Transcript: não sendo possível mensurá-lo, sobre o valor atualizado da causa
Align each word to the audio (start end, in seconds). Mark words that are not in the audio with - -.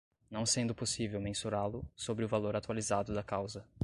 não 0.31 0.47
sendo 0.47 0.73
possível 0.73 1.21
mensurá-lo, 1.21 1.87
sobre 1.95 2.25
o 2.25 2.27
valor 2.27 2.55
atualizado 2.55 3.13
da 3.13 3.21
causa 3.21 3.63